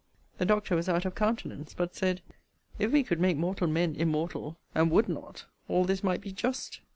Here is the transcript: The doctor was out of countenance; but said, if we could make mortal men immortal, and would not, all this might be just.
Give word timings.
The 0.39 0.47
doctor 0.47 0.75
was 0.75 0.89
out 0.89 1.05
of 1.05 1.13
countenance; 1.13 1.75
but 1.75 1.95
said, 1.95 2.23
if 2.79 2.91
we 2.91 3.03
could 3.03 3.19
make 3.19 3.37
mortal 3.37 3.67
men 3.67 3.95
immortal, 3.95 4.57
and 4.73 4.89
would 4.89 5.07
not, 5.07 5.45
all 5.67 5.85
this 5.85 6.03
might 6.03 6.21
be 6.21 6.31
just. 6.31 6.81